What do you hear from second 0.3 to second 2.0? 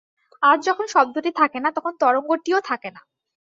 আর যখন শব্দটি থাকে না, তখন